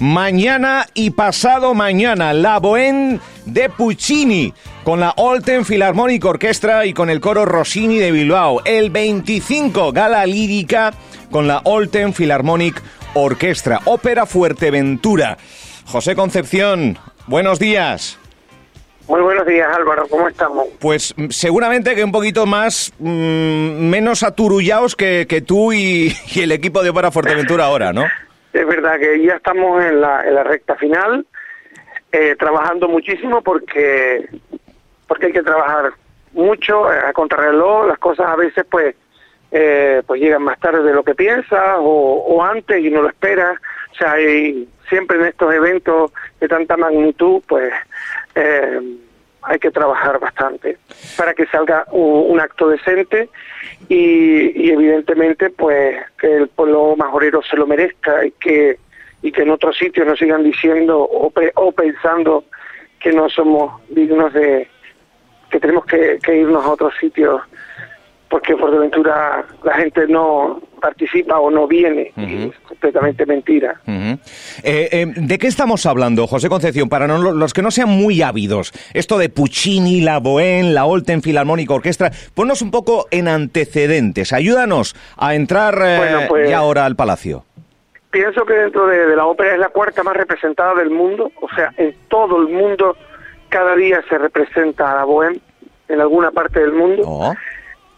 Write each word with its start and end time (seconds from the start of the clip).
Mañana 0.00 0.86
y 0.92 1.10
pasado 1.10 1.72
mañana, 1.72 2.32
la 2.32 2.58
Bohème 2.58 3.20
de 3.46 3.68
Puccini, 3.68 4.52
con 4.82 4.98
la 4.98 5.14
Olten 5.16 5.64
Philharmonic 5.64 6.24
Orchestra 6.24 6.84
y 6.84 6.92
con 6.92 7.10
el 7.10 7.20
coro 7.20 7.44
Rossini 7.44 7.98
de 7.98 8.10
Bilbao. 8.10 8.60
El 8.64 8.90
25, 8.90 9.92
gala 9.92 10.26
lírica 10.26 10.92
con 11.30 11.46
la 11.46 11.60
Olten 11.62 12.12
Philharmonic 12.12 12.82
Orchestra. 13.14 13.82
Ópera 13.84 14.26
Fuerteventura. 14.26 15.38
José 15.86 16.16
Concepción, 16.16 16.98
buenos 17.28 17.60
días. 17.60 18.18
Muy 19.06 19.20
buenos 19.20 19.46
días, 19.46 19.68
Álvaro. 19.76 20.06
¿Cómo 20.08 20.28
estamos? 20.28 20.66
Pues 20.80 21.14
mm, 21.16 21.28
seguramente 21.28 21.94
que 21.94 22.02
un 22.02 22.10
poquito 22.10 22.46
más, 22.46 22.92
mm, 22.98 23.88
menos 23.88 24.24
aturullados 24.24 24.96
que, 24.96 25.26
que 25.28 25.40
tú 25.40 25.72
y, 25.72 26.12
y, 26.34 26.40
el 26.40 26.50
equipo 26.50 26.82
de 26.82 26.90
Ópera 26.90 27.12
Fuerteventura 27.12 27.66
ahora, 27.66 27.92
¿no? 27.92 28.06
Es 28.54 28.66
verdad 28.66 29.00
que 29.00 29.20
ya 29.20 29.34
estamos 29.34 29.84
en 29.84 30.00
la, 30.00 30.22
en 30.22 30.34
la 30.36 30.44
recta 30.44 30.76
final, 30.76 31.26
eh, 32.12 32.36
trabajando 32.38 32.88
muchísimo 32.88 33.42
porque, 33.42 34.28
porque 35.08 35.26
hay 35.26 35.32
que 35.32 35.42
trabajar 35.42 35.92
mucho 36.32 36.92
eh, 36.92 37.00
a 37.04 37.12
contrarreloj. 37.12 37.88
Las 37.88 37.98
cosas 37.98 38.26
a 38.28 38.36
veces 38.36 38.64
pues, 38.70 38.94
eh, 39.50 40.02
pues 40.06 40.20
llegan 40.20 40.42
más 40.42 40.60
tarde 40.60 40.84
de 40.84 40.94
lo 40.94 41.02
que 41.02 41.16
piensas 41.16 41.78
o, 41.78 42.24
o 42.28 42.44
antes 42.44 42.78
y 42.78 42.90
no 42.90 43.02
lo 43.02 43.08
esperas. 43.08 43.58
O 43.90 43.94
sea, 43.96 44.12
hay, 44.12 44.68
siempre 44.88 45.16
en 45.16 45.24
estos 45.26 45.52
eventos 45.52 46.12
de 46.38 46.46
tanta 46.46 46.76
magnitud, 46.76 47.42
pues 47.48 47.72
eh, 48.36 48.80
hay 49.46 49.58
que 49.58 49.70
trabajar 49.70 50.18
bastante 50.18 50.78
para 51.16 51.34
que 51.34 51.46
salga 51.46 51.86
un, 51.90 52.32
un 52.32 52.40
acto 52.40 52.68
decente 52.68 53.28
y, 53.88 54.66
y, 54.66 54.70
evidentemente 54.70 55.50
pues 55.50 55.96
que 56.18 56.36
el 56.36 56.48
pueblo 56.48 56.96
majorero 56.96 57.42
se 57.42 57.56
lo 57.56 57.66
merezca 57.66 58.24
y 58.24 58.30
que 58.32 58.78
y 59.22 59.32
que 59.32 59.42
en 59.42 59.50
otros 59.50 59.76
sitios 59.78 60.06
nos 60.06 60.18
sigan 60.18 60.42
diciendo 60.42 61.00
o, 61.00 61.30
pe 61.30 61.50
o 61.54 61.72
pensando 61.72 62.44
que 63.00 63.12
no 63.12 63.28
somos 63.28 63.80
dignos 63.88 64.32
de 64.32 64.68
que 65.50 65.60
tenemos 65.60 65.86
que, 65.86 66.18
que 66.22 66.36
irnos 66.36 66.64
a 66.64 66.70
otros 66.70 66.94
sitios 67.00 67.40
porque 68.28 68.52
por 68.52 68.70
Fuerteventura 68.70 69.44
la 69.62 69.74
gente 69.74 70.06
no 70.08 70.60
participa 70.84 71.38
o 71.38 71.50
no 71.50 71.66
viene, 71.66 72.12
uh 72.14 72.20
-huh. 72.20 72.50
es 72.50 72.58
completamente 72.68 73.24
mentira. 73.24 73.80
Uh 73.86 73.90
-huh. 73.90 74.18
eh, 74.62 74.88
eh, 74.92 75.06
¿De 75.16 75.38
qué 75.38 75.46
estamos 75.46 75.86
hablando, 75.86 76.26
José 76.26 76.50
Concepción? 76.50 76.90
Para 76.90 77.06
no, 77.06 77.32
los 77.32 77.54
que 77.54 77.62
no 77.62 77.70
sean 77.70 77.88
muy 77.88 78.20
ávidos, 78.20 78.72
esto 78.92 79.16
de 79.16 79.30
Puccini, 79.30 80.02
la 80.02 80.20
Bohème, 80.20 80.72
la 80.74 80.84
Olten 80.84 81.22
Philharmonic 81.22 81.70
Orchestra, 81.70 82.10
ponnos 82.34 82.60
un 82.60 82.70
poco 82.70 83.06
en 83.10 83.28
antecedentes, 83.28 84.34
ayúdanos 84.34 84.94
a 85.16 85.34
entrar 85.34 85.74
eh, 85.82 85.96
bueno, 85.96 86.20
pues, 86.28 86.50
ya 86.50 86.58
ahora 86.58 86.84
al 86.84 86.96
Palacio. 86.96 87.46
Pienso 88.10 88.44
que 88.44 88.52
dentro 88.52 88.86
de, 88.86 89.06
de 89.06 89.16
la 89.16 89.24
ópera 89.24 89.54
es 89.54 89.58
la 89.58 89.70
cuarta 89.70 90.02
más 90.02 90.14
representada 90.14 90.74
del 90.74 90.90
mundo, 90.90 91.32
o 91.40 91.48
sea, 91.56 91.72
en 91.78 91.94
todo 92.08 92.42
el 92.42 92.48
mundo 92.52 92.94
cada 93.48 93.74
día 93.74 94.02
se 94.06 94.18
representa 94.18 94.92
a 94.92 94.96
la 94.96 95.04
Bohème, 95.06 95.40
en 95.88 96.00
alguna 96.00 96.30
parte 96.30 96.60
del 96.60 96.72
mundo. 96.72 97.02
Oh 97.06 97.32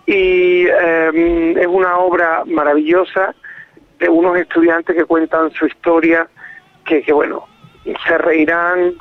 y 0.07 0.67
eh, 0.67 1.55
es 1.59 1.67
una 1.67 1.99
obra 1.99 2.45
maravillosa 2.47 3.35
de 3.99 4.09
unos 4.09 4.39
estudiantes 4.39 4.95
que 4.95 5.05
cuentan 5.05 5.51
su 5.53 5.67
historia, 5.67 6.29
que, 6.85 7.03
que 7.03 7.13
bueno, 7.13 7.47
se 8.07 8.19
reirán, 8.19 8.95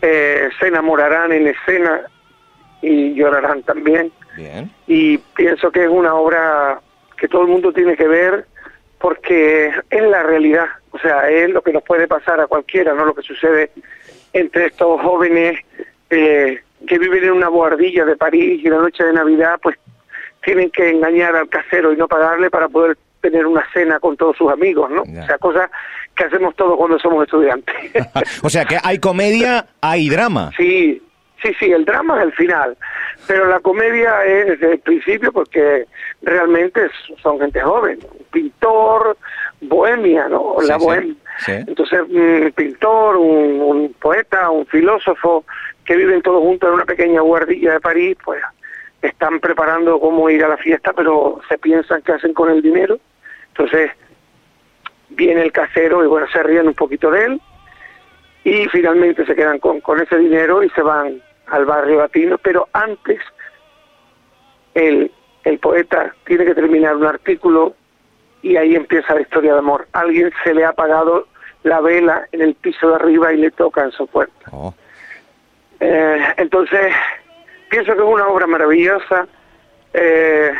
eh, 0.00 0.48
se 0.58 0.68
enamorarán 0.68 1.32
en 1.32 1.48
escena 1.48 2.02
y 2.80 3.14
llorarán 3.14 3.62
también. 3.62 4.10
Bien. 4.36 4.70
Y 4.86 5.18
pienso 5.18 5.70
que 5.70 5.84
es 5.84 5.90
una 5.90 6.14
obra 6.14 6.80
que 7.16 7.28
todo 7.28 7.42
el 7.42 7.48
mundo 7.48 7.72
tiene 7.72 7.96
que 7.96 8.06
ver 8.06 8.46
porque 8.98 9.72
es 9.90 10.02
la 10.02 10.22
realidad, 10.22 10.66
o 10.90 10.98
sea, 10.98 11.28
es 11.28 11.50
lo 11.50 11.62
que 11.62 11.72
nos 11.72 11.82
puede 11.82 12.08
pasar 12.08 12.40
a 12.40 12.46
cualquiera, 12.46 12.94
no 12.94 13.04
lo 13.04 13.14
que 13.14 13.22
sucede 13.22 13.70
entre 14.32 14.66
estos 14.66 15.00
jóvenes 15.02 15.60
eh, 16.10 16.60
que 16.86 16.98
viven 16.98 17.24
en 17.24 17.32
una 17.32 17.48
boardilla 17.48 18.04
de 18.04 18.16
París 18.16 18.60
y 18.62 18.68
la 18.68 18.78
noche 18.78 19.04
de 19.04 19.12
Navidad, 19.12 19.58
pues 19.62 19.76
tienen 20.46 20.70
que 20.70 20.88
engañar 20.88 21.34
al 21.34 21.48
casero 21.48 21.92
y 21.92 21.96
no 21.96 22.06
pagarle 22.06 22.50
para 22.50 22.68
poder 22.68 22.96
tener 23.20 23.44
una 23.46 23.64
cena 23.72 23.98
con 23.98 24.16
todos 24.16 24.36
sus 24.36 24.48
amigos, 24.50 24.88
¿no? 24.92 25.02
O 25.02 25.26
sea, 25.26 25.36
cosas 25.38 25.68
que 26.14 26.22
hacemos 26.22 26.54
todos 26.54 26.76
cuando 26.76 27.00
somos 27.00 27.24
estudiantes. 27.24 27.74
o 28.44 28.48
sea, 28.48 28.64
que 28.64 28.78
hay 28.80 29.00
comedia, 29.00 29.66
hay 29.80 30.08
drama. 30.08 30.52
Sí, 30.56 31.02
sí, 31.42 31.52
sí, 31.58 31.72
el 31.72 31.84
drama 31.84 32.18
es 32.18 32.26
el 32.26 32.32
final, 32.34 32.76
pero 33.26 33.46
la 33.46 33.58
comedia 33.58 34.24
es 34.24 34.46
desde 34.46 34.74
el 34.74 34.78
principio 34.78 35.32
porque 35.32 35.86
realmente 36.22 36.82
son 37.20 37.40
gente 37.40 37.60
joven, 37.60 37.98
un 38.16 38.24
pintor, 38.26 39.18
bohemia, 39.62 40.28
¿no? 40.28 40.54
La 40.64 40.78
sí, 40.78 40.84
bohemia. 40.84 41.14
Sí. 41.38 41.52
Entonces, 41.66 42.02
un 42.08 42.52
pintor, 42.54 43.16
un, 43.16 43.60
un 43.60 43.94
poeta, 43.94 44.48
un 44.50 44.64
filósofo 44.66 45.44
que 45.84 45.96
viven 45.96 46.22
todos 46.22 46.40
juntos 46.40 46.68
en 46.68 46.74
una 46.76 46.84
pequeña 46.84 47.20
guardilla 47.20 47.72
de 47.72 47.80
París, 47.80 48.16
pues 48.24 48.40
están 49.02 49.40
preparando 49.40 50.00
cómo 50.00 50.28
ir 50.30 50.44
a 50.44 50.48
la 50.48 50.56
fiesta, 50.56 50.92
pero 50.92 51.40
se 51.48 51.58
piensan 51.58 52.02
qué 52.02 52.12
hacen 52.12 52.32
con 52.32 52.50
el 52.50 52.62
dinero. 52.62 52.98
Entonces 53.48 53.90
viene 55.10 55.42
el 55.42 55.52
casero 55.52 56.04
y 56.04 56.06
bueno, 56.06 56.26
se 56.32 56.42
ríen 56.42 56.68
un 56.68 56.74
poquito 56.74 57.10
de 57.10 57.24
él 57.24 57.40
y 58.44 58.66
finalmente 58.68 59.24
se 59.26 59.34
quedan 59.34 59.58
con, 59.58 59.80
con 59.80 60.00
ese 60.00 60.18
dinero 60.18 60.62
y 60.62 60.70
se 60.70 60.82
van 60.82 61.20
al 61.48 61.64
barrio 61.64 61.98
latino, 61.98 62.38
pero 62.38 62.68
antes 62.72 63.20
el, 64.74 65.10
el 65.44 65.58
poeta 65.58 66.14
tiene 66.24 66.44
que 66.44 66.54
terminar 66.54 66.96
un 66.96 67.06
artículo 67.06 67.74
y 68.42 68.56
ahí 68.56 68.76
empieza 68.76 69.14
la 69.14 69.22
historia 69.22 69.52
de 69.52 69.58
amor. 69.58 69.88
Alguien 69.92 70.30
se 70.44 70.54
le 70.54 70.64
ha 70.64 70.70
apagado 70.70 71.26
la 71.62 71.80
vela 71.80 72.28
en 72.32 72.42
el 72.42 72.54
piso 72.54 72.88
de 72.90 72.94
arriba 72.96 73.32
y 73.32 73.38
le 73.38 73.50
toca 73.50 73.82
en 73.82 73.92
su 73.92 74.06
puerta. 74.06 74.50
Oh. 74.52 74.72
Eh, 75.80 76.24
entonces 76.36 76.94
pienso 77.68 77.92
que 77.92 77.98
es 77.98 78.04
una 78.04 78.28
obra 78.28 78.46
maravillosa 78.46 79.26
eh, 79.92 80.52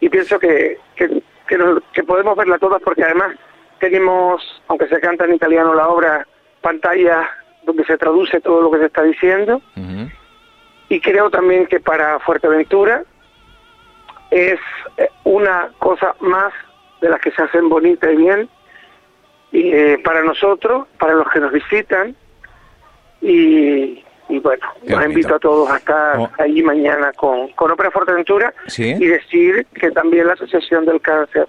y 0.00 0.08
pienso 0.08 0.38
que, 0.38 0.78
que, 0.96 1.22
que, 1.46 1.58
nos, 1.58 1.82
que, 1.92 2.02
podemos 2.02 2.36
verla 2.36 2.58
todas 2.58 2.82
porque 2.82 3.04
además 3.04 3.36
tenemos, 3.78 4.42
aunque 4.68 4.88
se 4.88 5.00
canta 5.00 5.24
en 5.24 5.34
italiano 5.34 5.74
la 5.74 5.88
obra, 5.88 6.26
pantalla 6.60 7.28
donde 7.64 7.84
se 7.84 7.98
traduce 7.98 8.40
todo 8.40 8.62
lo 8.62 8.70
que 8.70 8.78
se 8.78 8.86
está 8.86 9.02
diciendo 9.02 9.60
uh 9.76 9.80
-huh. 9.80 10.12
y 10.88 11.00
creo 11.00 11.30
también 11.30 11.66
que 11.66 11.80
para 11.80 12.18
Fuerteventura 12.20 13.04
es 14.30 14.58
eh, 14.96 15.08
una 15.24 15.70
cosa 15.78 16.14
más 16.20 16.52
de 17.00 17.10
las 17.10 17.20
que 17.20 17.30
se 17.32 17.42
hacen 17.42 17.68
bonita 17.68 18.10
y 18.10 18.16
bien 18.16 18.48
y 19.52 19.70
eh, 19.70 20.00
para 20.02 20.22
nosotros, 20.22 20.88
para 20.98 21.14
los 21.14 21.28
que 21.30 21.40
nos 21.40 21.52
visitan 21.52 22.16
y 23.20 24.02
y 24.32 24.38
bueno, 24.38 24.66
Qué 24.82 24.90
los 24.90 25.00
bonito. 25.00 25.10
invito 25.18 25.34
a 25.34 25.38
todos 25.38 25.70
a 25.70 25.76
estar 25.76 26.18
oh. 26.18 26.30
allí 26.38 26.62
mañana 26.62 27.12
con, 27.12 27.48
con 27.52 27.70
Ópera 27.70 27.90
Fuerteventura 27.90 28.52
¿Sí? 28.66 28.94
y 28.98 29.06
decir 29.06 29.66
que 29.74 29.90
también 29.90 30.26
la 30.26 30.32
Asociación 30.32 30.86
del 30.86 31.00
Cáncer 31.00 31.46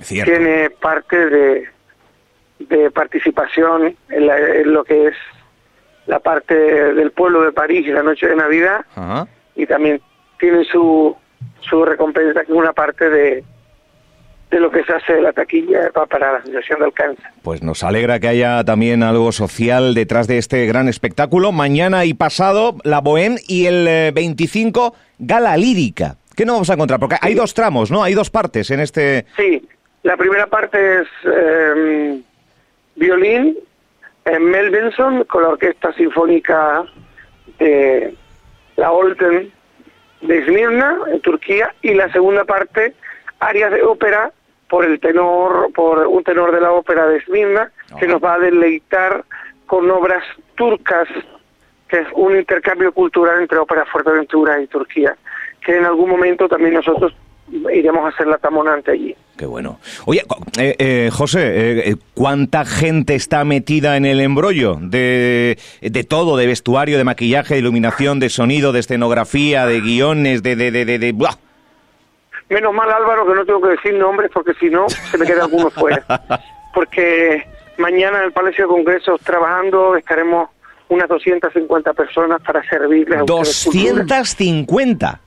Cierto. 0.00 0.30
tiene 0.30 0.70
parte 0.70 1.16
de, 1.30 1.68
de 2.58 2.90
participación 2.90 3.96
en, 4.10 4.26
la, 4.26 4.38
en, 4.38 4.72
lo 4.72 4.84
que 4.84 5.06
es 5.08 5.14
la 6.06 6.18
parte 6.20 6.54
del 6.54 7.10
pueblo 7.12 7.42
de 7.42 7.52
París 7.52 7.86
y 7.86 7.90
la 7.92 8.02
noche 8.02 8.26
de 8.28 8.36
Navidad 8.36 8.84
uh 8.96 9.00
-huh. 9.00 9.28
y 9.56 9.66
también 9.66 10.00
tiene 10.38 10.64
su, 10.64 11.16
su 11.60 11.84
recompensa 11.84 12.44
que 12.44 12.52
es 12.52 12.58
una 12.58 12.72
parte 12.72 13.08
de, 13.10 13.44
de 14.50 14.60
lo 14.60 14.70
que 14.70 14.82
se 14.84 14.92
hace 14.92 15.14
de 15.14 15.22
la 15.22 15.32
taquilla 15.32 15.90
para 15.92 16.32
la 16.32 16.38
Asociación 16.38 16.80
del 16.80 16.92
Cáncer. 16.92 17.26
Pues 17.42 17.62
nos 17.62 17.82
alegra 17.82 18.18
que 18.18 18.28
haya 18.28 18.64
también 18.64 19.02
algo 19.02 19.32
social 19.32 19.94
detrás 19.94 20.26
de 20.26 20.38
este 20.38 20.66
gran 20.66 20.88
espectáculo. 20.88 21.52
Mañana 21.52 22.04
y 22.04 22.14
pasado, 22.14 22.76
la 22.84 23.02
Bohème 23.02 23.38
y 23.46 23.66
el 23.66 24.12
25, 24.12 24.94
Gala 25.18 25.56
Lírica. 25.56 26.16
¿Qué 26.34 26.44
nos 26.46 26.54
vamos 26.54 26.70
a 26.70 26.74
encontrar? 26.74 27.00
Porque 27.00 27.16
hay 27.20 27.34
dos 27.34 27.52
tramos, 27.52 27.90
¿no? 27.90 28.02
Hay 28.02 28.14
dos 28.14 28.30
partes 28.30 28.70
en 28.70 28.80
este... 28.80 29.26
Sí, 29.36 29.66
la 30.04 30.16
primera 30.16 30.46
parte 30.46 31.00
es 31.00 31.08
eh, 31.24 32.20
violín 32.94 33.58
en 34.24 34.44
Mel 34.44 34.70
Benson 34.70 35.24
con 35.24 35.42
la 35.42 35.48
Orquesta 35.50 35.92
Sinfónica 35.94 36.84
de 37.58 38.14
la 38.76 38.92
Olten 38.92 39.50
de 40.20 40.38
Esmirna, 40.38 40.98
en 41.12 41.20
Turquía, 41.20 41.74
y 41.82 41.94
la 41.94 42.10
segunda 42.12 42.44
parte, 42.44 42.94
áreas 43.40 43.72
de 43.72 43.82
ópera 43.82 44.32
por 44.68 44.84
el 44.84 45.00
tenor, 45.00 45.72
por 45.74 46.06
un 46.06 46.22
tenor 46.22 46.52
de 46.52 46.60
la 46.60 46.72
ópera 46.72 47.06
de 47.06 47.18
Esmirna, 47.18 47.70
que 47.98 48.06
nos 48.06 48.22
va 48.22 48.34
a 48.34 48.38
deleitar 48.38 49.24
con 49.66 49.90
obras 49.90 50.22
turcas, 50.54 51.08
que 51.88 52.00
es 52.00 52.06
un 52.14 52.36
intercambio 52.36 52.92
cultural 52.92 53.40
entre 53.40 53.58
ópera 53.58 53.84
Fuerteventura 53.86 54.60
y 54.60 54.66
Turquía, 54.66 55.16
que 55.64 55.76
en 55.76 55.84
algún 55.84 56.10
momento 56.10 56.48
también 56.48 56.74
nosotros 56.74 57.14
iremos 57.72 58.04
a 58.04 58.08
hacer 58.08 58.26
la 58.26 58.36
tamonante 58.36 58.90
allí. 58.90 59.16
Qué 59.38 59.46
bueno. 59.46 59.78
Oye, 60.04 60.22
eh, 60.58 60.74
eh, 60.78 61.10
José, 61.12 61.90
eh, 61.90 61.96
¿cuánta 62.12 62.64
gente 62.64 63.14
está 63.14 63.44
metida 63.44 63.96
en 63.96 64.04
el 64.04 64.20
embrollo 64.20 64.76
de, 64.80 65.56
de 65.80 66.04
todo, 66.04 66.36
de 66.36 66.46
vestuario, 66.46 66.98
de 66.98 67.04
maquillaje, 67.04 67.54
de 67.54 67.60
iluminación, 67.60 68.20
de 68.20 68.28
sonido, 68.28 68.72
de 68.72 68.80
escenografía, 68.80 69.64
de 69.64 69.80
guiones, 69.80 70.42
de... 70.42 70.56
de, 70.56 70.70
de, 70.70 70.84
de, 70.84 70.98
de 70.98 71.12
¡buah! 71.12 71.36
Menos 72.48 72.72
mal, 72.72 72.90
Álvaro, 72.90 73.26
que 73.26 73.34
no 73.34 73.44
tengo 73.44 73.60
que 73.60 73.68
decir 73.70 73.94
nombres 73.94 74.30
porque 74.32 74.54
si 74.54 74.70
no 74.70 74.88
se 74.88 75.18
me 75.18 75.26
queda 75.26 75.42
alguno 75.42 75.70
fuera. 75.70 76.04
Porque 76.74 77.44
mañana 77.78 78.18
en 78.18 78.24
el 78.26 78.32
Palacio 78.32 78.64
de 78.64 78.68
Congresos 78.68 79.20
trabajando, 79.22 79.96
estaremos 79.96 80.50
unas 80.88 81.08
250 81.08 81.92
personas 81.92 82.40
para 82.42 82.62
servirles 82.68 83.20
a 83.20 83.22
¿250? 83.22 85.18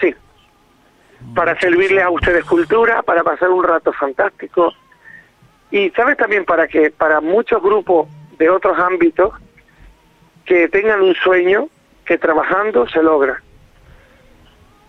Sí, 0.00 0.14
para 1.34 1.58
servirles 1.58 2.04
a 2.04 2.10
ustedes 2.10 2.44
cultura, 2.44 3.02
para 3.02 3.24
pasar 3.24 3.50
un 3.50 3.64
rato 3.64 3.92
fantástico. 3.92 4.72
Y 5.70 5.90
sabes 5.90 6.16
también 6.16 6.44
para 6.44 6.68
que 6.68 6.90
para 6.90 7.20
muchos 7.20 7.62
grupos 7.62 8.08
de 8.38 8.48
otros 8.48 8.78
ámbitos 8.78 9.34
que 10.44 10.68
tengan 10.68 11.02
un 11.02 11.14
sueño 11.14 11.68
que 12.04 12.16
trabajando 12.16 12.88
se 12.88 13.02
logra. 13.02 13.42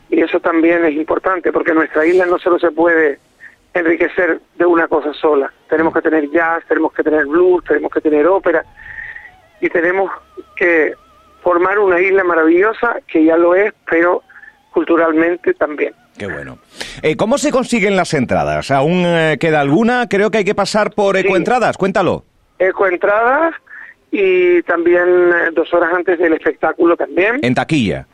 Y 0.09 0.21
eso 0.21 0.39
también 0.39 0.85
es 0.85 0.95
importante 0.95 1.51
porque 1.51 1.73
nuestra 1.73 2.05
isla 2.05 2.25
no 2.25 2.39
solo 2.39 2.57
se 2.59 2.71
puede 2.71 3.19
enriquecer 3.73 4.39
de 4.55 4.65
una 4.65 4.87
cosa 4.87 5.13
sola. 5.13 5.51
Tenemos 5.69 5.93
que 5.93 6.01
tener 6.01 6.29
jazz, 6.31 6.63
tenemos 6.67 6.93
que 6.93 7.03
tener 7.03 7.25
blues, 7.25 7.63
tenemos 7.65 7.91
que 7.91 8.01
tener 8.01 8.25
ópera 8.27 8.65
y 9.61 9.69
tenemos 9.69 10.11
que 10.55 10.93
formar 11.41 11.79
una 11.79 11.99
isla 12.01 12.23
maravillosa 12.23 12.97
que 13.07 13.23
ya 13.23 13.37
lo 13.37 13.55
es, 13.55 13.73
pero 13.89 14.23
culturalmente 14.71 15.53
también. 15.53 15.93
Qué 16.17 16.27
bueno. 16.27 16.59
Eh, 17.01 17.15
¿Cómo 17.15 17.37
se 17.37 17.51
consiguen 17.51 17.95
las 17.95 18.13
entradas? 18.13 18.71
¿Aún 18.71 19.03
eh, 19.05 19.37
queda 19.39 19.61
alguna? 19.61 20.07
Creo 20.09 20.31
que 20.31 20.39
hay 20.39 20.43
que 20.43 20.55
pasar 20.55 20.91
por 20.91 21.15
Ecoentradas. 21.15 21.77
Cuéntalo. 21.77 22.25
Ecoentradas 22.57 23.55
y 24.11 24.61
también 24.63 25.07
eh, 25.07 25.49
dos 25.53 25.73
horas 25.73 25.93
antes 25.93 26.19
del 26.19 26.33
espectáculo 26.33 26.97
también. 26.97 27.39
En 27.41 27.55
taquilla. 27.55 28.05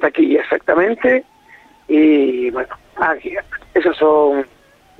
Taquilla, 0.00 0.40
exactamente. 0.40 1.24
Y 1.88 2.50
bueno, 2.50 2.74
aquí, 2.96 3.34
esos 3.74 3.96
son 3.96 4.46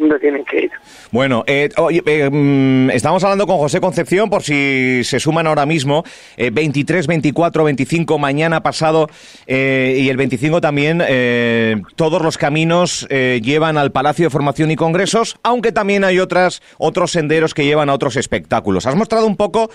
donde 0.03 0.19
tienen 0.19 0.45
que 0.45 0.65
ir. 0.65 0.71
Bueno, 1.11 1.45
eh, 1.47 1.69
eh 2.07 2.31
mm, 2.31 2.91
estamos 2.91 3.23
hablando 3.25 3.47
con 3.47 3.59
José 3.59 3.81
Concepción, 3.81 4.31
por 4.31 4.43
si 4.43 5.03
se 5.05 5.21
suman 5.21 5.47
ahora 5.47 5.67
mismo, 5.67 6.05
23, 6.37 7.07
24, 7.07 7.65
25, 7.65 8.19
mañana 8.19 8.63
pasado 8.63 9.09
eh, 9.47 9.99
y 10.01 10.09
el 10.09 10.17
25 10.17 10.61
también, 10.61 11.03
eh, 11.07 11.81
todos 11.97 12.23
los 12.23 12.39
caminos 12.39 13.07
llevan 13.09 13.79
al 13.79 13.93
Palacio 13.93 14.27
de 14.27 14.31
Formación 14.31 14.71
y 14.71 14.77
Congresos, 14.77 15.37
aunque 15.43 15.73
también 15.73 16.05
hay 16.05 16.19
otras 16.19 16.63
otros 16.79 17.13
senderos 17.13 17.55
que 17.55 17.65
llevan 17.65 17.89
a 17.89 17.95
otros 17.95 18.17
espectáculos. 18.17 18.87
Has 18.87 18.97
mostrado 18.97 19.27
un 19.27 19.37
poco 19.37 19.71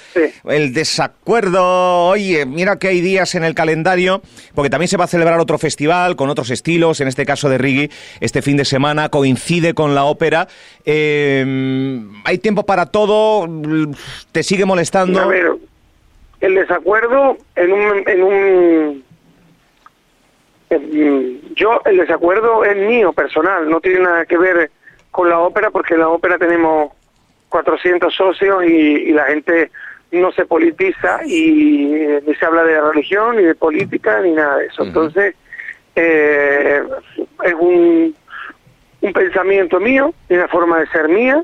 el 0.46 0.74
desacuerdo, 0.74 2.08
oye, 2.08 2.46
mira 2.46 2.78
que 2.78 2.90
hay 2.90 3.02
días 3.02 3.36
en 3.36 3.44
el 3.44 3.56
calendario, 3.56 4.22
porque 4.54 4.70
también 4.70 4.90
se 4.90 4.98
va 4.98 5.06
a 5.06 5.08
celebrar 5.08 5.40
otro 5.40 5.58
festival 5.58 6.16
con 6.16 6.30
otros 6.30 6.50
estilos, 6.50 7.00
en 7.00 7.08
este 7.08 7.26
caso 7.26 7.50
de 7.50 7.58
Rigi, 7.58 7.90
este 8.20 8.42
fin 8.42 8.58
de 8.58 8.66
semana 8.66 9.10
coincide 9.10 9.74
con 9.74 9.96
la 9.96 10.04
ópera. 10.04 10.17
Eh, 10.86 11.46
hay 12.26 12.38
tiempo 12.40 12.66
para 12.66 12.88
todo, 12.88 13.48
te 14.32 14.44
sigue 14.44 14.66
molestando. 14.66 15.20
A 15.22 15.28
ver, 15.28 15.52
el 16.42 16.56
desacuerdo 16.56 17.38
en 17.56 17.74
un, 17.74 18.04
en 18.08 18.24
un 18.24 19.04
yo 21.56 21.82
el 21.86 21.98
desacuerdo 21.98 22.66
es 22.66 22.76
mío 22.76 23.14
personal, 23.14 23.70
no 23.70 23.80
tiene 23.80 24.02
nada 24.02 24.26
que 24.26 24.38
ver 24.38 24.70
con 25.12 25.30
la 25.30 25.40
ópera 25.40 25.72
porque 25.72 25.94
en 25.94 26.02
la 26.02 26.10
ópera 26.10 26.38
tenemos 26.38 26.92
400 27.50 28.14
socios 28.14 28.66
y, 28.66 29.12
la 29.14 29.24
gente 29.26 29.72
no 30.12 30.32
se 30.32 30.46
politiza 30.46 31.20
y 31.26 31.88
ni 32.26 32.36
se 32.36 32.46
habla 32.46 32.64
de 32.64 32.80
religión 32.82 33.38
ni 33.38 33.44
de 33.44 33.56
política 33.56 34.22
ni 34.22 34.32
nada 34.32 34.58
de 34.58 34.68
eso. 34.68 34.84
Entonces 34.84 35.36
eh, 35.96 36.82
es 37.44 37.54
un 37.54 38.16
un 39.02 39.14
pensamiento 39.14 39.80
mío, 39.80 40.14
una 40.30 40.48
forma 40.48 40.80
de 40.80 40.88
ser 40.88 41.08
mía, 41.10 41.44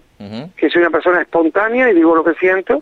que 0.57 0.69
soy 0.69 0.81
una 0.81 0.89
persona 0.89 1.21
espontánea 1.21 1.89
y 1.89 1.93
digo 1.93 2.15
lo 2.15 2.23
que 2.23 2.33
siento, 2.35 2.81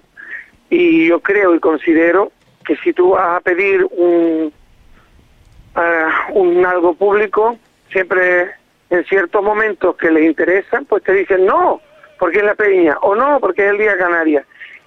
y 0.69 1.07
yo 1.07 1.19
creo 1.19 1.53
y 1.56 1.59
considero 1.59 2.31
que 2.65 2.75
si 2.77 2.94
tú 2.94 3.12
vas 3.12 3.38
a 3.38 3.39
pedir 3.41 3.85
un, 3.91 4.53
uh, 5.75 6.39
un 6.39 6.65
algo 6.65 6.94
público, 6.94 7.57
siempre 7.91 8.51
en 8.89 9.03
ciertos 9.06 9.44
momentos 9.44 9.95
que 9.95 10.12
les 10.12 10.25
interesan, 10.25 10.85
pues 10.85 11.03
te 11.03 11.13
dicen 11.13 11.45
no, 11.45 11.81
porque 12.19 12.39
es 12.39 12.45
la 12.45 12.56
peña, 12.56 12.97
o 13.01 13.15
no, 13.15 13.39
porque 13.39 13.65
es 13.65 13.71
el 13.71 13.77
Día 13.77 13.97
Canaria. 13.97 14.45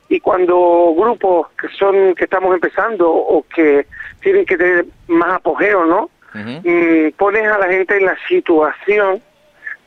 Y 0.09 0.21
cuando 0.21 0.95
grupos 0.97 1.49
que 1.61 1.69
son 1.69 2.15
que 2.15 2.25
estamos 2.25 2.55
empezando 2.55 3.11
o 3.11 3.45
que 3.55 3.87
tienen 4.21 4.45
que 4.47 4.57
tener 4.57 4.87
más 5.09 5.37
apogeo, 5.37 5.85
¿no? 5.87 6.11
Mm, 6.35 7.11
pones 7.17 7.47
a 7.49 7.59
la 7.59 7.69
gente 7.69 7.97
en 7.97 8.07
la 8.07 8.17
situación 8.29 9.23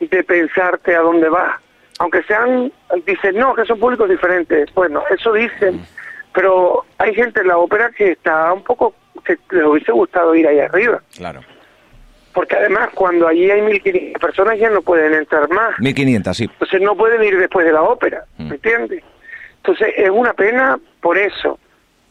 de 0.00 0.24
pensarte 0.24 0.94
a 0.94 1.00
dónde 1.00 1.28
va. 1.28 1.60
Aunque 1.98 2.22
sean, 2.22 2.72
dicen, 3.06 3.36
no, 3.36 3.54
que 3.54 3.64
son 3.64 3.78
públicos 3.78 4.08
diferentes. 4.08 4.72
Bueno, 4.74 5.02
eso 5.10 5.32
dicen, 5.32 5.84
pero 6.32 6.84
hay 6.98 7.14
gente 7.14 7.40
en 7.40 7.48
la 7.48 7.58
ópera 7.58 7.90
que 7.90 8.12
está 8.12 8.52
un 8.52 8.62
poco, 8.62 8.94
que 9.24 9.36
les 9.50 9.64
hubiese 9.64 9.92
gustado 9.92 10.34
ir 10.34 10.46
ahí 10.46 10.60
arriba. 10.60 11.02
Claro. 11.16 11.40
Porque 12.32 12.56
además, 12.56 12.90
cuando 12.94 13.26
allí 13.26 13.50
hay 13.50 13.60
1.500 13.60 14.20
personas, 14.20 14.58
ya 14.58 14.70
no 14.70 14.82
pueden 14.82 15.12
entrar 15.14 15.48
más. 15.50 15.76
1.500, 15.78 16.34
sí. 16.34 16.44
Entonces 16.44 16.80
no 16.80 16.96
pueden 16.96 17.22
ir 17.24 17.36
después 17.36 17.66
de 17.66 17.72
la 17.72 17.82
ópera, 17.82 18.24
¿me 18.36 18.54
entiendes? 18.54 19.02
Entonces 19.56 19.92
es 19.96 20.10
una 20.10 20.34
pena 20.34 20.78
por 21.00 21.18
eso, 21.18 21.58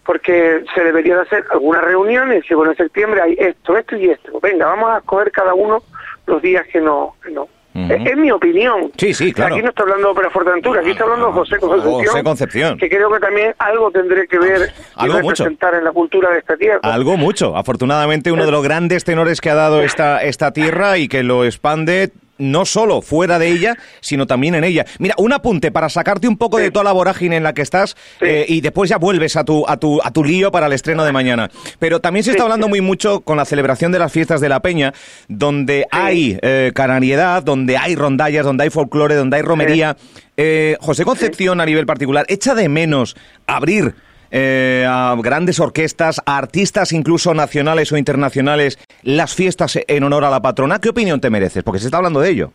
porque 0.05 0.65
se 0.75 0.83
debería 0.83 1.15
de 1.15 1.21
hacer 1.21 1.45
algunas 1.51 1.83
reuniones, 1.85 2.43
y 2.49 2.53
bueno, 2.53 2.71
en 2.71 2.77
septiembre 2.77 3.21
hay 3.21 3.35
esto, 3.39 3.77
esto 3.77 3.95
y 3.95 4.09
esto. 4.09 4.37
Venga, 4.41 4.65
vamos 4.65 4.89
a 4.89 4.97
escoger 4.97 5.31
cada 5.31 5.53
uno 5.53 5.81
los 6.25 6.41
días 6.41 6.67
que 6.67 6.81
no, 6.81 7.15
que 7.23 7.31
no 7.31 7.47
es, 7.77 8.17
mi 8.17 8.31
opinión. 8.31 8.91
Sí, 8.97 9.13
sí, 9.13 9.31
claro. 9.31 9.55
Aquí 9.55 9.63
no 9.63 9.69
está 9.69 9.83
hablando 9.83 10.11
Ópera 10.11 10.29
Fuerteventura, 10.29 10.81
aquí 10.81 10.91
está 10.91 11.03
hablando 11.03 11.31
José 11.31 11.57
Concepción. 11.57 12.05
José 12.05 12.23
Concepción. 12.23 12.77
Que 12.77 12.89
creo 12.89 13.11
que 13.11 13.19
también 13.19 13.53
algo 13.59 13.91
tendré 13.91 14.27
que 14.27 14.39
ver 14.39 14.73
algo 14.95 15.17
y 15.17 15.21
representar 15.21 15.75
en 15.75 15.83
la 15.83 15.91
cultura 15.91 16.31
de 16.31 16.39
esta 16.39 16.57
tierra. 16.57 16.79
Algo 16.81 17.17
mucho. 17.17 17.55
Afortunadamente, 17.55 18.31
uno 18.31 18.45
de 18.45 18.51
los 18.51 18.63
grandes 18.63 19.03
tenores 19.03 19.41
que 19.41 19.49
ha 19.49 19.55
dado 19.55 19.81
esta, 19.81 20.23
esta 20.23 20.51
tierra 20.51 20.97
y 20.97 21.07
que 21.07 21.23
lo 21.23 21.45
expande 21.45 22.11
no 22.37 22.65
solo 22.65 23.01
fuera 23.01 23.39
de 23.39 23.49
ella, 23.49 23.77
sino 24.01 24.27
también 24.27 24.55
en 24.55 24.63
ella. 24.63 24.85
Mira, 24.99 25.15
un 25.17 25.33
apunte 25.33 25.71
para 25.71 25.89
sacarte 25.89 26.27
un 26.27 26.37
poco 26.37 26.57
de 26.57 26.71
toda 26.71 26.83
la 26.83 26.91
vorágine 26.91 27.37
en 27.37 27.43
la 27.43 27.53
que 27.53 27.61
estás 27.61 27.95
eh, 28.21 28.45
y 28.47 28.61
después 28.61 28.89
ya 28.89 28.97
vuelves 28.97 29.35
a 29.35 29.43
tu, 29.43 29.65
a, 29.67 29.77
tu, 29.77 29.99
a 30.03 30.11
tu 30.11 30.23
lío 30.23 30.51
para 30.51 30.67
el 30.67 30.73
estreno 30.73 31.03
de 31.05 31.11
mañana. 31.11 31.49
Pero 31.79 31.99
también 31.99 32.23
se 32.23 32.31
está 32.31 32.43
hablando 32.43 32.67
muy 32.67 32.81
mucho 32.81 33.21
con 33.21 33.37
la 33.37 33.45
celebración 33.45 33.91
de 33.91 33.99
las 33.99 34.11
fiestas 34.11 34.41
de 34.41 34.49
la 34.49 34.61
Peña, 34.61 34.93
donde 35.27 35.85
hay 35.91 36.37
eh, 36.41 36.71
canariedad, 36.73 37.43
donde 37.43 37.77
hay 37.77 37.95
rondallas, 37.95 38.45
donde 38.45 38.63
hay 38.63 38.69
folclore, 38.69 39.15
donde 39.15 39.37
hay 39.37 39.43
romería. 39.43 39.97
Eh, 40.35 40.77
José 40.79 41.03
Concepción, 41.03 41.59
a 41.61 41.65
nivel 41.65 41.85
particular, 41.85 42.25
echa 42.29 42.53
de 42.53 42.69
menos 42.69 43.15
abrir 43.47 43.95
eh, 44.31 44.85
a 44.87 45.15
grandes 45.21 45.59
orquestas, 45.59 46.21
a 46.25 46.37
artistas 46.37 46.91
incluso 46.91 47.33
nacionales 47.33 47.91
o 47.91 47.97
internacionales, 47.97 48.79
las 49.03 49.35
fiestas 49.35 49.79
en 49.87 50.03
honor 50.03 50.25
a 50.25 50.29
la 50.29 50.41
patrona. 50.41 50.79
¿Qué 50.79 50.89
opinión 50.89 51.21
te 51.21 51.29
mereces? 51.29 51.63
Porque 51.63 51.79
se 51.79 51.87
está 51.87 51.97
hablando 51.97 52.19
de 52.19 52.29
ello. 52.29 52.51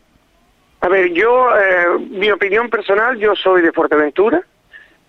A 0.80 0.88
ver, 0.88 1.12
yo, 1.12 1.48
eh, 1.56 1.98
mi 2.10 2.30
opinión 2.30 2.68
personal, 2.68 3.16
yo 3.16 3.34
soy 3.36 3.62
de 3.62 3.72
Fuerteventura. 3.72 4.42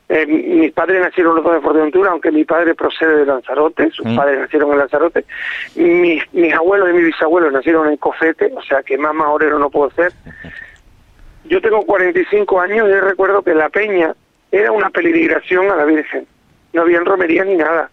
Eh, 0.07 0.25
mis 0.27 0.71
padres 0.71 1.01
nacieron 1.01 1.35
los 1.35 1.43
dos 1.43 1.53
de 1.55 1.61
Fuerteventura, 1.61 2.11
aunque 2.11 2.31
mi 2.31 2.45
padre 2.45 2.75
procede 2.75 3.17
de 3.17 3.25
Lanzarote, 3.25 3.89
sus 3.89 4.05
mm. 4.05 4.15
padres 4.15 4.39
nacieron 4.39 4.71
en 4.73 4.77
Lanzarote. 4.77 5.25
Mis, 5.75 6.21
mis 6.31 6.53
abuelos 6.53 6.89
y 6.89 6.93
mis 6.93 7.05
bisabuelos 7.05 7.51
nacieron 7.51 7.89
en 7.89 7.97
Cofete, 7.97 8.51
o 8.55 8.61
sea 8.61 8.83
que 8.83 8.97
más 8.97 9.15
mahorero 9.15 9.57
no 9.57 9.71
puedo 9.71 9.89
ser. 9.91 10.13
Yo 11.45 11.59
tengo 11.59 11.81
45 11.81 12.61
años 12.61 12.87
y 12.87 12.93
recuerdo 12.99 13.41
que 13.41 13.55
la 13.55 13.69
peña 13.69 14.13
era 14.51 14.71
una 14.71 14.91
peligración 14.91 15.71
a 15.71 15.75
la 15.75 15.85
Virgen 15.85 16.27
no 16.73 16.81
había 16.81 16.99
romería 16.99 17.43
ni 17.45 17.55
nada. 17.55 17.89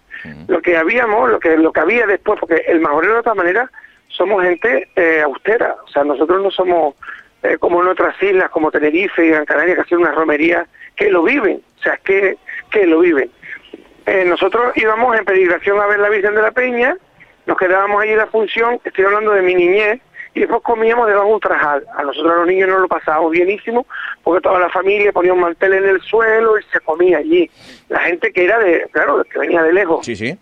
Lo 0.49 0.61
que 0.61 0.77
habíamos, 0.77 1.31
lo 1.31 1.41
que 1.41 1.57
lo 1.57 1.73
que 1.73 1.81
había 1.81 2.07
después, 2.07 2.39
porque 2.39 2.63
el 2.67 2.81
majorero 2.81 3.15
de 3.15 3.21
otra 3.21 3.35
manera 3.35 3.71
somos 4.09 4.43
gente 4.43 4.89
eh, 4.97 5.23
austera, 5.23 5.77
o 5.87 5.89
sea, 5.89 6.05
nosotros 6.05 6.43
no 6.43 6.51
somos 6.51 6.95
eh, 7.43 7.57
como 7.59 7.81
en 7.81 7.89
otras 7.89 8.23
islas, 8.23 8.51
como 8.51 8.71
Tenerife 8.71 9.25
y 9.25 9.31
Gran 9.31 9.47
Canaria, 9.47 9.75
que 9.75 9.81
hacen 9.81 9.99
una 9.99 10.13
romería, 10.13 10.67
que 10.95 11.09
lo 11.09 11.23
viven, 11.23 11.63
o 11.79 11.83
sea, 11.83 11.99
que, 12.05 12.37
que 12.71 12.87
lo 12.87 13.01
viven. 13.01 13.31
Eh, 14.05 14.25
nosotros 14.27 14.77
íbamos 14.77 15.17
en 15.17 15.25
peregrinación 15.25 15.81
a 15.81 15.87
ver 15.87 16.01
la 16.01 16.11
Virgen 16.11 16.35
de 16.35 16.43
la 16.43 16.51
Peña, 16.51 16.97
nos 17.47 17.57
quedábamos 17.57 18.03
ahí 18.03 18.11
en 18.11 18.19
la 18.19 18.27
función, 18.27 18.79
estoy 18.85 19.07
hablando 19.07 19.33
de 19.33 19.43
mi 19.43 19.55
niñez, 19.55 20.01
y 20.35 20.41
después 20.41 20.63
comíamos 20.63 21.07
debajo 21.07 21.29
de 21.29 21.35
un 21.35 21.41
trajal. 21.41 21.87
A 21.97 22.03
nosotros 22.03 22.39
los 22.39 22.47
niños 22.47 22.69
nos 22.69 22.81
lo 22.81 22.89
pasábamos 22.89 23.33
bienísimo 23.33 23.87
porque 24.23 24.43
toda 24.43 24.59
la 24.61 24.71
familia 24.71 25.13
ponía 25.13 25.33
un 25.33 25.41
mantel 25.41 25.73
en 25.75 25.89
el 25.89 26.01
suelo 26.03 26.59
y 26.59 26.63
se 26.73 26.81
comía 26.81 27.19
allí. 27.19 27.51
La 27.89 28.01
gente 28.01 28.33
que 28.33 28.45
era 28.45 28.59
de, 28.59 28.87
claro, 28.93 29.25
que 29.25 29.39
venía 29.39 29.63
de 29.63 29.73
lejos. 29.73 30.07
Sí, 30.07 30.15
sí. 30.15 30.39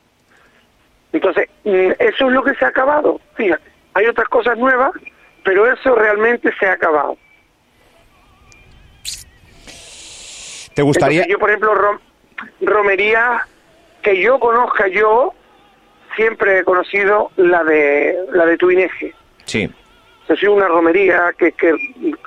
Entonces, 1.13 1.49
mm, 1.65 1.93
eso 1.99 2.27
es 2.27 2.33
lo 2.33 2.43
que 2.45 2.55
se 2.55 2.65
ha 2.65 2.69
acabado. 2.69 3.21
Fíjate, 3.35 3.65
hay 3.95 4.07
otras 4.07 4.29
cosas 4.29 4.59
nuevas, 4.59 4.93
pero 5.43 5.71
eso 5.71 5.95
realmente 5.95 6.53
se 6.59 6.67
ha 6.67 6.73
acabado. 6.73 7.17
¿Te 10.75 10.83
gustaría? 10.83 11.27
yo, 11.27 11.39
por 11.39 11.51
ejemplo, 11.51 11.99
romería 12.61 13.47
que 14.03 14.21
yo 14.21 14.39
conozca 14.39 14.87
yo, 14.87 15.35
siempre 16.15 16.61
he 16.61 16.65
conocido 16.65 17.31
la 17.37 17.65
de 17.65 18.17
la 18.33 18.47
de 18.47 18.57
Tuineje. 18.57 19.15
Sí. 19.49 19.69
Ha 20.29 20.37
sido 20.37 20.53
una 20.55 20.69
romería 20.69 21.33
que, 21.39 21.53
que, 21.53 21.75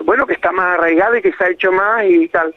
bueno, 0.03 0.25
que 0.25 0.33
está 0.33 0.51
más 0.51 0.77
arraigada 0.77 1.19
y 1.19 1.21
que 1.21 1.31
se 1.33 1.43
ha 1.43 1.49
hecho 1.49 1.71
más 1.71 2.03
y 2.05 2.27
tal. 2.29 2.53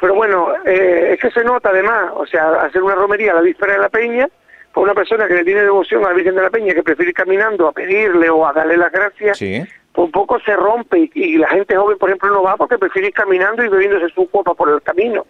Pero 0.00 0.14
bueno, 0.14 0.48
eh, 0.64 1.10
es 1.12 1.20
que 1.20 1.30
se 1.30 1.44
nota 1.44 1.68
además, 1.68 2.10
o 2.14 2.24
sea, 2.26 2.62
hacer 2.62 2.82
una 2.82 2.94
romería 2.94 3.32
a 3.32 3.34
la 3.34 3.40
víspera 3.42 3.74
de 3.74 3.78
la 3.80 3.88
peña, 3.90 4.26
por 4.72 4.84
una 4.84 4.94
persona 4.94 5.28
que 5.28 5.34
le 5.34 5.44
tiene 5.44 5.62
devoción 5.62 6.02
a 6.04 6.08
la 6.08 6.14
Virgen 6.14 6.34
de 6.36 6.42
la 6.42 6.48
Peña, 6.50 6.72
que 6.72 6.82
prefiere 6.82 7.10
ir 7.10 7.14
caminando 7.14 7.68
a 7.68 7.72
pedirle 7.72 8.30
o 8.30 8.46
a 8.46 8.52
darle 8.52 8.76
las 8.78 8.90
gracias, 8.92 9.36
Sí. 9.36 9.62
pues 9.92 10.06
un 10.06 10.12
poco 10.12 10.38
se 10.40 10.54
rompe 10.56 10.98
y, 10.98 11.10
y 11.14 11.36
la 11.36 11.48
gente 11.48 11.76
joven, 11.76 11.98
por 11.98 12.08
ejemplo, 12.08 12.30
no 12.30 12.42
va 12.42 12.56
porque 12.56 12.78
prefiere 12.78 13.08
ir 13.08 13.14
caminando 13.14 13.62
y 13.64 13.68
bebiéndose 13.68 14.08
su 14.14 14.30
copa 14.30 14.54
por 14.54 14.70
el 14.70 14.80
camino 14.80 15.26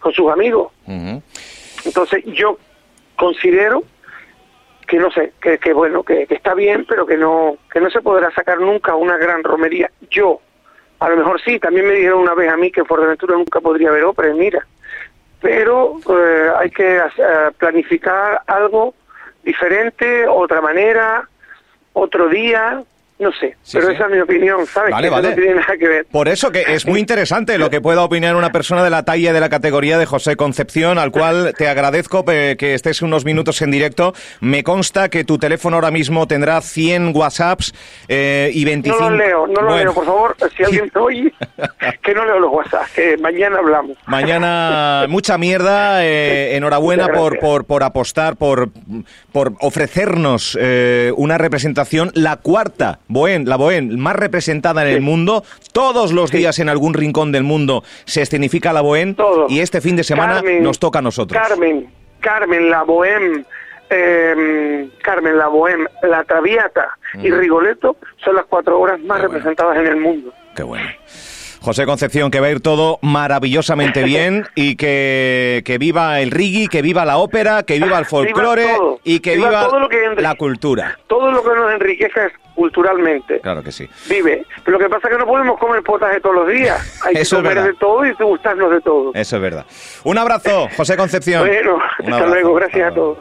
con 0.00 0.12
sus 0.12 0.30
amigos. 0.30 0.72
Ujú. 0.86 1.20
Entonces 1.84 2.24
yo 2.26 2.56
considero 3.16 3.82
que 4.86 4.98
no 4.98 5.10
sé, 5.10 5.32
que, 5.40 5.58
que 5.58 5.72
bueno, 5.72 6.02
que, 6.02 6.26
que 6.26 6.34
está 6.34 6.54
bien, 6.54 6.84
pero 6.88 7.06
que 7.06 7.16
no 7.16 7.56
que 7.72 7.80
no 7.80 7.90
se 7.90 8.00
podrá 8.00 8.30
sacar 8.32 8.60
nunca 8.60 8.94
una 8.94 9.16
gran 9.16 9.42
romería. 9.42 9.90
Yo, 10.10 10.40
a 11.00 11.08
lo 11.08 11.16
mejor 11.16 11.40
sí, 11.42 11.58
también 11.58 11.86
me 11.86 11.94
dijeron 11.94 12.20
una 12.20 12.34
vez 12.34 12.50
a 12.50 12.56
mí 12.56 12.70
que 12.70 12.80
en 12.80 12.86
Fuerteventura 12.86 13.34
nunca 13.36 13.60
podría 13.60 13.88
haber 13.88 14.04
ópera, 14.04 14.32
mira, 14.34 14.66
pero 15.40 16.00
eh, 16.08 16.50
hay 16.58 16.70
que 16.70 16.98
hacer- 16.98 17.52
planificar 17.58 18.40
algo 18.46 18.94
diferente, 19.42 20.26
otra 20.26 20.60
manera, 20.60 21.28
otro 21.92 22.28
día, 22.28 22.82
no 23.18 23.30
sé, 23.32 23.56
Sí, 23.62 23.78
pero 23.78 23.88
sí. 23.88 23.94
esa 23.94 24.04
es 24.06 24.10
mi 24.12 24.18
opinión, 24.20 24.66
¿sabes? 24.66 24.90
Vale, 24.92 25.08
que 25.08 25.14
vale. 25.14 25.28
no 25.30 25.34
tiene 25.34 25.54
nada 25.54 25.74
que 25.78 25.88
ver. 25.88 26.06
Por 26.10 26.28
eso 26.28 26.50
que 26.52 26.64
es 26.68 26.86
muy 26.86 27.00
interesante 27.00 27.56
lo 27.58 27.70
que 27.70 27.80
pueda 27.80 28.02
opinar 28.02 28.36
una 28.36 28.52
persona 28.52 28.84
de 28.84 28.90
la 28.90 29.04
talla 29.04 29.30
y 29.30 29.32
de 29.32 29.40
la 29.40 29.48
categoría 29.48 29.98
de 29.98 30.06
José 30.06 30.36
Concepción, 30.36 30.98
al 30.98 31.10
cual 31.10 31.54
te 31.56 31.68
agradezco 31.68 32.24
que 32.24 32.56
estés 32.74 33.02
unos 33.02 33.24
minutos 33.24 33.62
en 33.62 33.70
directo. 33.70 34.12
Me 34.40 34.62
consta 34.62 35.08
que 35.08 35.24
tu 35.24 35.38
teléfono 35.38 35.76
ahora 35.76 35.90
mismo 35.90 36.26
tendrá 36.26 36.60
100 36.60 37.12
WhatsApps 37.16 37.72
eh, 38.08 38.50
y 38.52 38.64
25... 38.64 39.00
No 39.00 39.10
lo 39.10 39.16
leo, 39.16 39.46
no 39.46 39.60
lo 39.62 39.68
Bueno. 39.68 39.76
leo, 39.76 39.94
por 39.94 40.04
favor, 40.06 40.36
si 40.56 40.62
alguien 40.64 40.90
me 40.94 41.00
oye, 41.00 41.32
que 42.02 42.14
no 42.14 42.24
leo 42.24 42.38
los 42.38 42.52
WhatsApp, 42.52 42.86
que 42.94 43.16
mañana 43.18 43.58
hablamos. 43.58 43.96
Mañana 44.06 45.06
mucha 45.08 45.38
mierda. 45.38 46.04
eh, 46.04 46.56
enhorabuena 46.56 47.08
por, 47.08 47.38
por, 47.38 47.64
por 47.64 47.82
apostar, 47.82 48.36
por, 48.36 48.68
por 49.32 49.52
ofrecernos 49.60 50.56
eh, 50.60 51.12
una 51.16 51.38
representación, 51.38 52.10
la 52.14 52.36
cuarta 52.36 52.98
Bohén, 53.08 53.48
la 53.48 53.56
Bohén 53.56 53.98
más 54.00 54.16
representada 54.16 54.82
en 54.82 54.94
el 54.94 55.00
mundo. 55.00 55.44
Todos 55.72 56.12
los 56.12 56.30
Sí. 56.30 56.38
días 56.38 56.58
en 56.58 56.68
algún 56.68 56.94
rincón 56.94 57.32
del 57.32 57.44
mundo 57.44 57.84
se 58.04 58.22
escenifica 58.22 58.72
la 58.72 58.80
Bohén 58.80 59.14
Todo. 59.14 59.46
y 59.48 59.60
este 59.60 59.80
fin 59.80 59.96
de 59.96 60.04
semana 60.04 60.34
Carmen, 60.36 60.62
nos 60.62 60.78
toca 60.78 60.98
a 60.98 61.02
nosotros. 61.02 61.40
Carmen, 61.40 61.88
Carmen, 62.20 62.68
la 62.70 62.82
Bohème, 62.84 63.44
eh, 63.90 64.88
Carmen, 65.02 65.38
la 65.38 65.48
Bohème, 65.48 65.86
la 66.02 66.24
Traviata 66.24 66.98
y 67.22 67.30
Rigoletto 67.30 67.96
son 68.24 68.34
las 68.34 68.44
cuatro 68.46 68.80
obras 68.80 68.98
más 69.00 69.20
Qué 69.20 69.26
bueno. 69.26 69.34
representadas 69.38 69.76
en 69.78 69.86
el 69.86 69.96
mundo. 69.96 70.32
Qué 70.56 70.62
bueno. 70.64 70.88
José 71.66 71.84
Concepción, 71.84 72.30
que 72.30 72.38
va 72.38 72.46
a 72.46 72.50
ir 72.52 72.60
todo 72.60 73.00
maravillosamente 73.02 74.04
bien 74.04 74.46
y 74.54 74.76
que, 74.76 75.62
que 75.64 75.78
viva 75.78 76.20
el 76.20 76.30
reggae, 76.30 76.68
que 76.68 76.80
viva 76.80 77.04
la 77.04 77.18
ópera, 77.18 77.64
que 77.64 77.80
viva 77.80 77.98
el 77.98 78.04
folclore 78.06 78.66
todo, 78.76 79.00
y 79.02 79.18
que 79.18 79.34
viva 79.34 79.68
que 79.90 80.04
enrique- 80.04 80.22
la 80.22 80.36
cultura. 80.36 80.96
Todo 81.08 81.32
lo 81.32 81.42
que 81.42 81.48
nos 81.48 81.72
enriquezca 81.72 82.30
culturalmente. 82.54 83.40
Claro 83.40 83.64
que 83.64 83.72
sí. 83.72 83.88
Vive. 84.08 84.46
Pero 84.64 84.78
lo 84.78 84.84
que 84.84 84.88
pasa 84.88 85.08
es 85.08 85.14
que 85.14 85.18
no 85.18 85.26
podemos 85.26 85.58
comer 85.58 85.82
potaje 85.82 86.20
todos 86.20 86.36
los 86.36 86.48
días. 86.48 87.00
Hay 87.04 87.14
que 87.16 87.22
Eso 87.22 87.38
es 87.38 87.42
comer 87.42 87.60
de 87.64 87.74
todo 87.74 88.06
y 88.06 88.12
gustarnos 88.12 88.70
de 88.70 88.80
todo. 88.80 89.10
Eso 89.12 89.36
es 89.36 89.42
verdad. 89.42 89.66
Un 90.04 90.18
abrazo, 90.18 90.68
José 90.76 90.96
Concepción. 90.96 91.44
Bueno, 91.48 91.78
Un 91.98 92.12
hasta 92.12 92.26
luego. 92.28 92.54
Gracias 92.54 92.86
Hasta 92.86 92.92
a 92.92 92.94
todos. 92.94 93.18